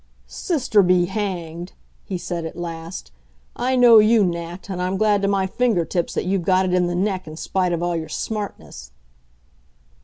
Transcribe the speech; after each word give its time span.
"Sister 0.25 0.81
be 0.81 1.05
hanged!" 1.05 1.73
he 2.03 2.17
said 2.17 2.43
at 2.43 2.57
last. 2.57 3.11
"I 3.55 3.75
know 3.75 3.99
you, 3.99 4.23
Nat, 4.25 4.67
and 4.67 4.81
I'm 4.81 4.97
glad 4.97 5.21
to 5.21 5.27
my 5.27 5.45
finger 5.45 5.85
tips 5.85 6.15
that 6.15 6.25
you've 6.25 6.41
got 6.41 6.65
it 6.65 6.73
in 6.73 6.87
the 6.87 6.95
neck, 6.95 7.27
in 7.27 7.37
spite 7.37 7.71
of 7.71 7.83
all 7.83 7.95
your 7.95 8.09
smartness." 8.09 8.89